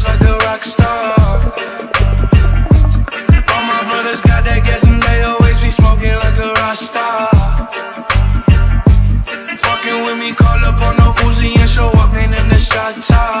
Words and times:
like 0.00 0.22
a 0.22 0.36
rock 0.46 0.64
star. 0.64 1.12
All 3.52 3.64
my 3.72 3.80
brothers 3.90 4.20
got 4.22 4.42
that 4.48 4.62
gas 4.64 4.84
and 4.84 5.02
they 5.02 5.22
always 5.22 5.60
be 5.60 5.70
smoking 5.70 6.16
like 6.24 6.38
a 6.38 6.52
rock 6.60 6.76
star. 6.76 7.28
Fucking 9.64 10.00
with 10.06 10.18
me, 10.18 10.32
call 10.32 10.64
up 10.64 10.80
on 10.80 11.02
and 12.22 12.32
in 12.34 12.48
the 12.48 12.58
shot 12.58 13.02
top. 13.02 13.31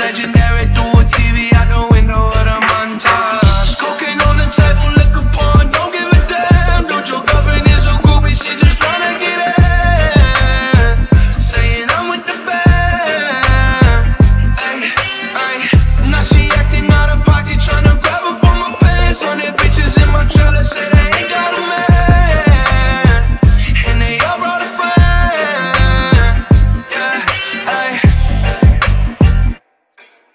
legendary 0.00 0.69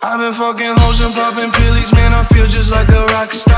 I've 0.07 0.19
been 0.19 0.33
fucking 0.33 0.75
hoes 0.77 1.01
and 1.01 1.11
popping 1.15 1.51
pills, 1.51 1.91
man. 1.93 2.13
I 2.13 2.23
feel 2.25 2.45
just 2.45 2.69
like 2.69 2.89
a 2.89 3.05
rock 3.05 3.33
star. 3.33 3.54